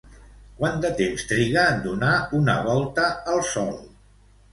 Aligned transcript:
Quant 0.59 0.77
de 0.85 0.89
temps 1.01 1.25
triga 1.31 1.65
en 1.73 1.83
donar 1.83 2.13
una 2.39 2.55
volta 2.69 3.05
al 3.35 3.43
sol? 3.51 3.77